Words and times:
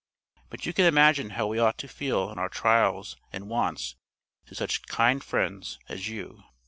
But 0.49 0.65
you 0.65 0.73
can 0.73 0.85
imagine 0.85 1.29
how 1.29 1.45
we 1.45 1.59
ought 1.59 1.77
to 1.77 1.87
feel 1.87 2.31
in 2.31 2.39
our 2.39 2.49
trials 2.49 3.17
and 3.31 3.47
wants 3.47 3.97
to 4.47 4.55
such 4.55 4.87
kind 4.87 5.23
friends 5.23 5.77
as 5.89 6.09
you. 6.09 6.41